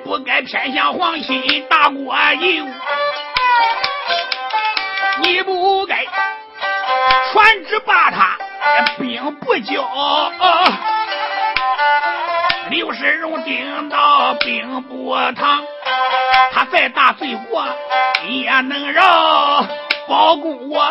[0.05, 2.67] 不该偏向皇亲大过油，
[5.23, 6.05] 你不该
[7.33, 8.37] 传旨把他
[8.99, 10.31] 兵不交。
[12.69, 15.63] 刘世荣顶到兵部堂，
[16.53, 17.65] 他再大罪过
[18.27, 19.65] 也能饶，
[20.07, 20.85] 包公我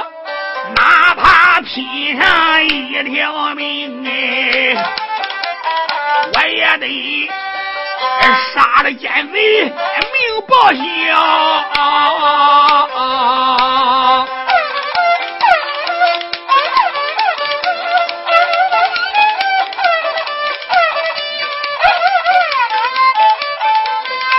[0.74, 4.74] 哪怕拼上一条命哎，
[6.34, 7.30] 我也得。
[8.54, 9.72] 杀了奸贼，命
[10.46, 10.82] 报销。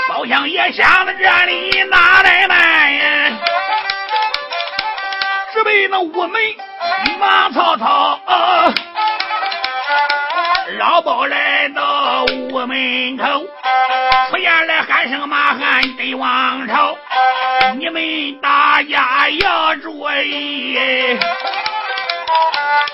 [0.10, 3.32] 包厢也想到这里，哪来慢呀？
[5.54, 6.42] 只被那屋门
[7.20, 8.20] 马曹操，
[10.78, 13.24] 老包来到屋门口。
[14.64, 16.98] 来喊声马汉得王朝，
[17.78, 21.20] 你们大家要注意，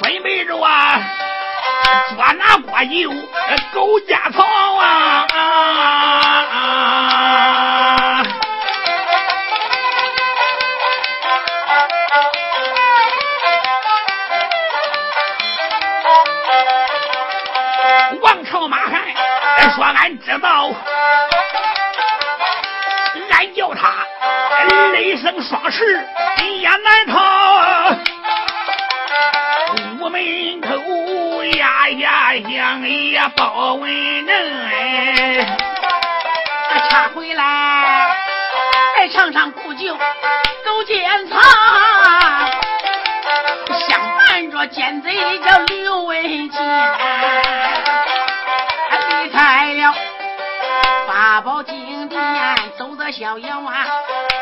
[0.02, 1.00] 准备着啊，
[2.16, 3.12] 捉拿国舅
[3.74, 4.44] 狗家草
[4.76, 5.28] 啊！
[18.22, 19.02] 王朝马汉
[19.76, 20.74] 说：“俺知道。”
[23.74, 24.06] 他
[24.94, 25.84] 雷声双翅
[26.60, 27.16] 也难逃，
[30.00, 33.90] 屋门口呀呀响呀报文
[34.26, 35.46] 人，
[36.90, 38.08] 他回来
[39.14, 39.98] 场上古酒
[40.66, 41.42] 都见藏，
[43.88, 46.60] 相伴着奸贼叫刘文金，
[49.10, 49.81] 离开了
[51.42, 52.20] 宝金殿，
[52.78, 53.88] 走着小野湾，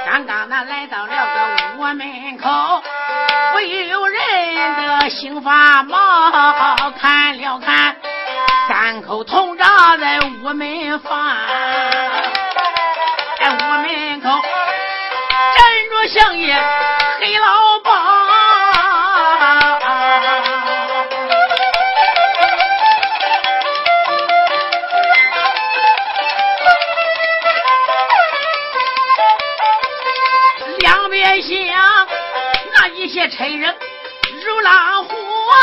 [0.06, 2.84] 刚刚那来到了个屋门口，
[3.54, 4.22] 不由人
[5.00, 5.96] 的心发毛，
[7.00, 7.96] 看了看
[8.68, 11.38] 三口铜闸在屋门房。
[13.40, 16.54] 在屋门口站着相爷
[17.22, 17.79] 黑老
[33.10, 33.76] 些差人
[34.46, 35.58] 如狼虎啊，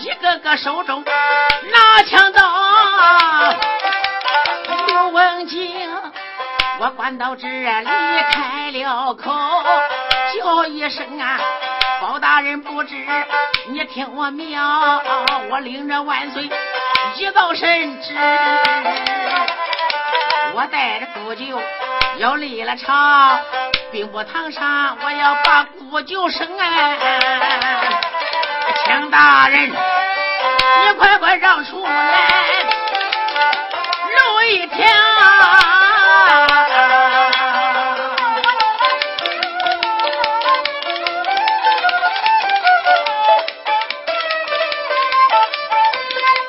[0.00, 1.04] 一个个手中
[1.70, 2.42] 拿枪刀。
[4.86, 5.88] 刘文静，
[6.80, 7.66] 我关到这里
[8.32, 9.30] 开了口，
[10.34, 11.38] 叫一声啊，
[12.00, 12.96] 包大人不知，
[13.66, 14.58] 你听我命，
[15.50, 16.50] 我领着万岁
[17.16, 18.14] 一道圣旨，
[20.54, 21.62] 我带着古酒
[22.16, 23.38] 要立了朝，
[23.90, 28.00] 兵部堂上我要把古酒升哎，
[28.84, 32.18] 请大人，你快快让出来。
[34.50, 34.86] 一条，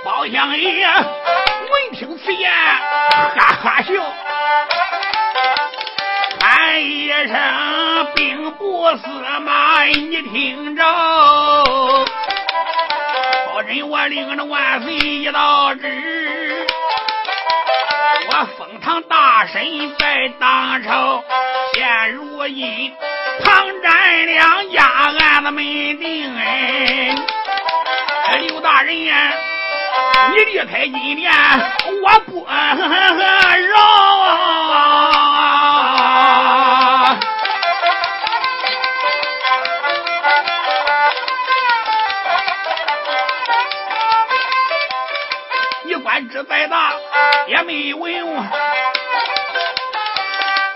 [0.06, 3.92] 包相爷闻听此言，哈哈笑，
[6.70, 7.34] 喊一声
[8.13, 9.07] 兵部司
[9.43, 10.84] 马，你听着，
[13.47, 16.67] 保人我领着万岁一道旨。
[18.28, 21.24] 我封堂大神在当朝，
[21.74, 22.93] 现如今
[23.43, 27.15] 唐占两家案子没定哎，
[28.41, 29.34] 刘大人呀，
[30.30, 31.34] 你离开金殿，
[32.03, 32.51] 我不饶。
[46.30, 46.93] 你官职再大
[47.47, 48.36] 也没有用，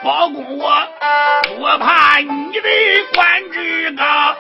[0.04, 0.88] 包公我
[1.60, 2.62] 我怕你的
[3.14, 4.36] 官职高。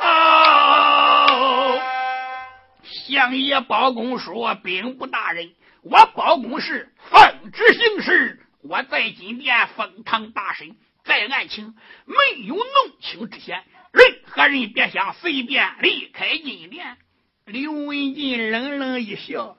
[3.07, 5.51] 相爷包公说：“兵部大人，
[5.83, 12.65] 我包公是奉旨行事，我在金殿封堂大审，在案情没有弄
[13.01, 16.97] 清之前，任何人别想随便离开金殿。”
[17.45, 19.57] 刘文静冷冷一笑。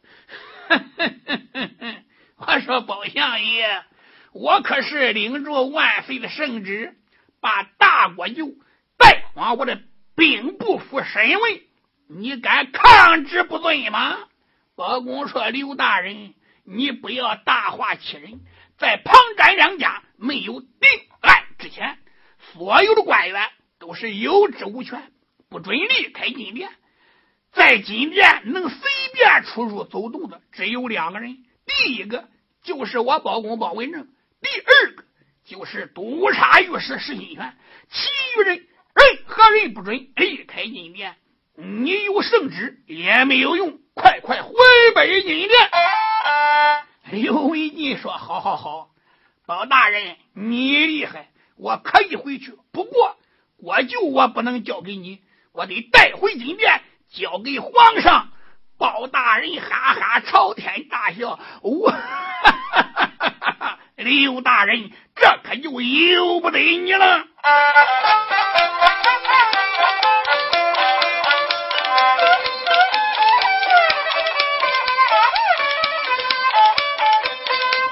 [0.68, 1.94] 呵呵呵
[2.36, 3.82] 我说包相爷，
[4.32, 6.94] 我可是领着万岁的圣旨，
[7.40, 8.48] 把大国舅
[8.98, 9.80] 带往我的
[10.16, 11.60] 兵部府审问，
[12.08, 14.18] 你敢抗旨不遵吗？
[14.76, 16.34] 包公说：“刘大人，
[16.64, 18.40] 你不要大话欺人，
[18.76, 20.68] 在庞占良家没有定
[21.20, 21.98] 案之前，
[22.52, 23.48] 所有的官员
[23.78, 25.12] 都是有职无权，
[25.48, 26.70] 不准离开金殿。”
[27.54, 28.78] 在金殿能随
[29.14, 32.28] 便出入走动的只有两个人，第一个
[32.62, 34.08] 就是我包公包文正，
[34.40, 35.04] 第二个
[35.44, 37.56] 就是督察御史石新元，
[37.90, 41.14] 其余人任何人不准离开金殿。
[41.56, 44.52] 你有圣旨也没有用，快快回
[44.94, 45.50] 北金殿。
[47.12, 48.90] 刘文进说：“好好好，
[49.46, 52.58] 包大人你厉害，我可以回去。
[52.72, 53.16] 不过
[53.56, 55.20] 国舅我不能交给你，
[55.52, 56.82] 我得带回金殿。”
[57.14, 57.70] 交给皇
[58.02, 58.28] 上，
[58.76, 61.38] 包大人哈哈朝天大笑。
[61.62, 61.94] 我
[63.94, 67.24] 刘大人，这可就由不得你了。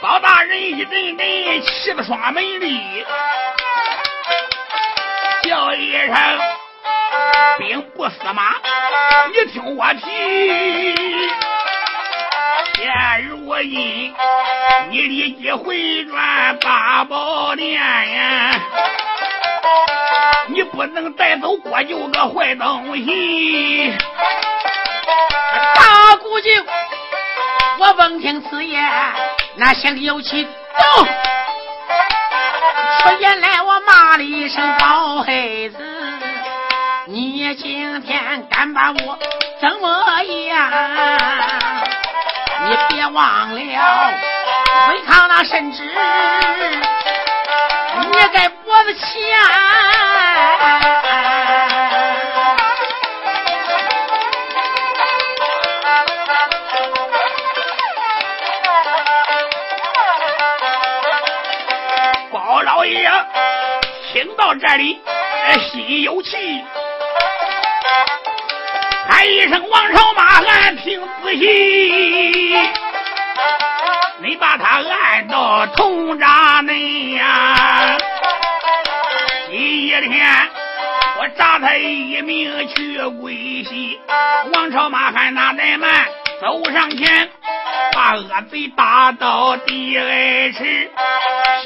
[0.00, 3.06] 包大人一阵阵气得双门里，
[5.44, 6.12] 叫一声
[7.58, 8.54] 兵部司马。
[9.32, 10.00] 你听我提，
[12.76, 12.92] 现
[13.28, 14.14] 如今
[14.90, 18.60] 你立即回转八宝殿呀，
[20.48, 23.96] 你不能带走国舅个坏东西。
[25.74, 26.50] 大姑舅，
[27.78, 28.90] 我闻听此言，
[29.56, 31.04] 那心里有气，走，
[32.98, 36.01] 出言来我骂了一声包黑子。
[37.06, 39.18] 你今天敢把我
[39.60, 40.70] 怎么样？
[42.64, 45.82] 你别忘了违抗那圣旨，
[47.98, 49.02] 你该脖子前。
[64.60, 65.00] 这里
[65.72, 66.62] 心有气，
[69.12, 72.56] 喊一声王朝马汉，听仔细，
[74.22, 77.98] 你把他按到铜闸内呀！
[79.50, 80.26] 第一天
[81.18, 84.00] 我扎他一命去归西，
[84.54, 86.06] 王朝马汉哪怠慢，
[86.40, 87.28] 走上前。
[87.94, 90.04] 把恶贼打到第二
[90.52, 90.90] 池，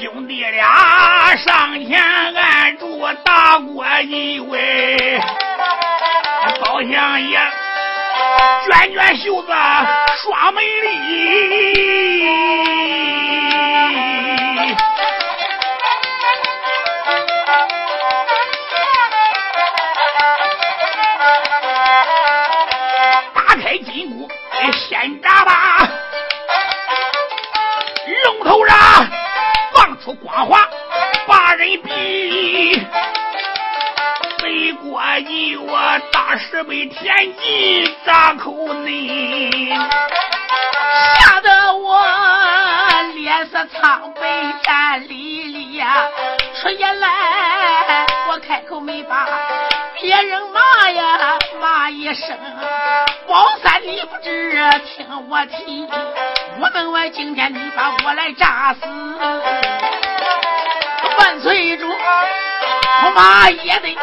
[0.00, 2.02] 兄弟俩上前
[2.34, 5.20] 按住打过一位，
[6.60, 7.38] 好像也
[8.66, 9.48] 卷卷袖子
[10.22, 12.26] 耍美丽，
[23.34, 24.28] 打开金箍
[24.72, 25.52] 先扎吧。
[28.24, 28.76] 龙头上
[29.74, 30.68] 放出光华，
[31.26, 32.55] 把人逼。
[34.76, 35.78] 飞过一我
[36.12, 39.72] 大石碑，天际扎口内，
[41.18, 42.04] 吓得我
[43.14, 44.20] 脸色苍白，
[44.62, 46.08] 战栗栗呀，
[46.60, 47.08] 出言来
[48.28, 49.26] 我开口没把
[50.00, 52.36] 别人骂呀，骂一声。
[53.26, 55.88] 包三你不知听我提，
[56.60, 58.86] 我门外今天你把我来炸死，
[61.18, 61.86] 万岁主，
[63.04, 63.96] 我妈也得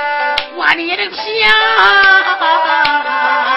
[0.57, 3.52] 挖你的皮啊！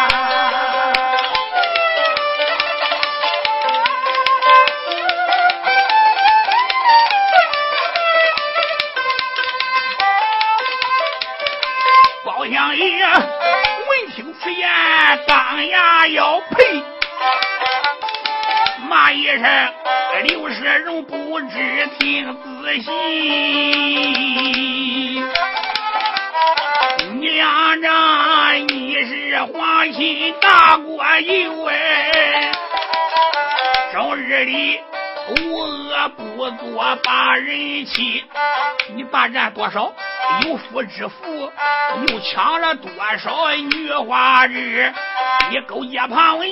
[39.77, 39.93] 少？
[40.47, 41.53] 有夫之妇，
[42.09, 44.91] 又抢了多少女花枝？
[45.51, 46.49] 你勾结庞文，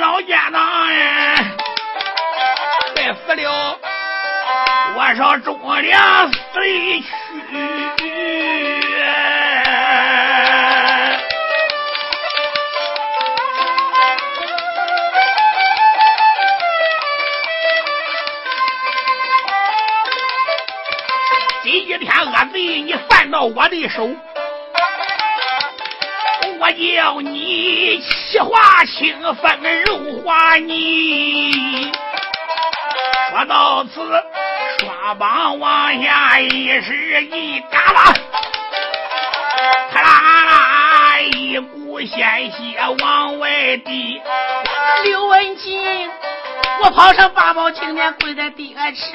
[0.00, 1.44] 老奸党哎，
[2.94, 3.78] 快死了
[4.94, 6.38] 多少忠良死
[7.52, 8.07] 去？
[21.88, 24.06] 一天恶贼，你犯到我的手，
[26.60, 31.90] 我叫你气化清风，肉化泥。
[33.30, 34.02] 说到此，
[34.80, 38.12] 双膀往下一使，一嘎巴，
[39.90, 44.20] 咔啦啦一股鲜血往外滴。
[45.04, 46.10] 刘文静，
[46.82, 49.06] 我跑上八宝金殿，跪在地下吃，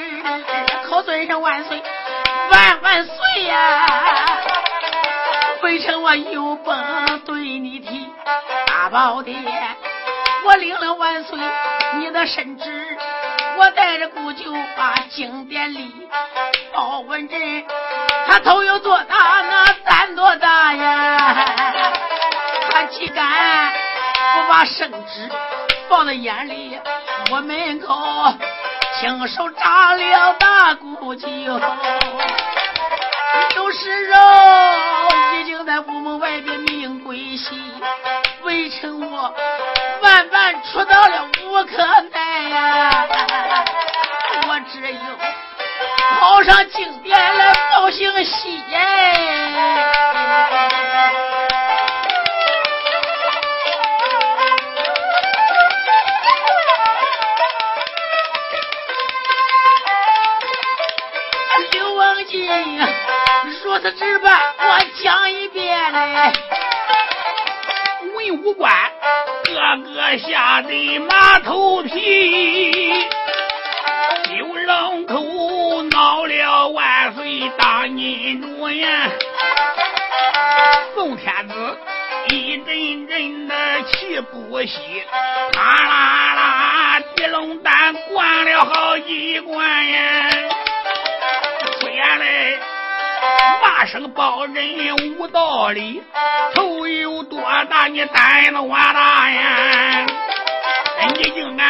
[0.90, 1.80] 口尊声万岁。
[2.50, 3.86] 万万岁呀！
[5.62, 8.10] 回城我有本对你提，
[8.68, 9.42] 大宝殿，
[10.46, 11.40] 我领了万岁
[11.96, 12.98] 你的圣旨，
[13.58, 15.92] 我带着姑舅把经典里
[16.74, 17.66] 包文贞，
[18.28, 21.18] 他头有多大，那胆多大呀？
[22.72, 23.72] 他岂敢
[24.34, 25.30] 不把圣旨
[25.88, 26.78] 放在眼里？
[27.32, 28.34] 我门口。
[29.04, 31.60] 亲手扎了大姑舅，刘
[33.74, 34.18] 世荣
[35.42, 37.50] 已经在屋门外边命归西，
[38.44, 39.36] 微臣我
[40.02, 43.06] 万万出到了无可奈呀，
[44.48, 44.98] 我只有
[46.22, 48.64] 跑上京殿来报信息
[63.74, 66.32] 如此值办，我讲一遍嘞。
[68.14, 68.72] 文武官
[69.46, 72.94] 个个吓得马头皮，
[74.30, 79.10] 九龙口闹了万岁当金主呀！
[80.94, 81.78] 宋天子
[82.30, 85.04] 一阵阵的气不息，
[85.56, 90.30] 啦啦啦，地龙丹灌了好几罐呀！
[91.82, 92.60] 出来。
[93.62, 96.02] 骂声包人无道理，
[96.56, 100.06] 头有多大你胆子我大呀！
[101.16, 101.68] 你竟敢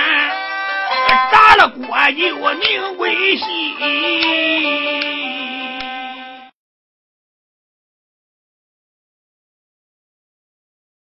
[1.31, 3.43] 砸了锅就命归西！